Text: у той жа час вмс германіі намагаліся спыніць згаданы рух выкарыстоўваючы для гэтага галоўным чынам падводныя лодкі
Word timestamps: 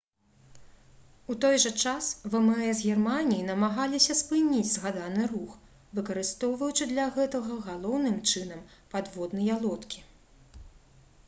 у 1.33 1.33
той 1.43 1.55
жа 1.65 1.71
час 1.83 2.05
вмс 2.35 2.79
германіі 2.91 3.45
намагаліся 3.49 4.15
спыніць 4.23 4.71
згаданы 4.71 5.29
рух 5.35 5.53
выкарыстоўваючы 5.99 6.89
для 6.95 7.05
гэтага 7.21 7.61
галоўным 7.69 8.17
чынам 8.35 8.67
падводныя 8.97 9.61
лодкі 9.69 9.99